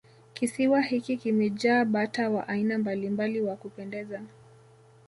[0.33, 4.21] kisiwa hiki kimejaa bata wa aina mbalimbali wa kupendeza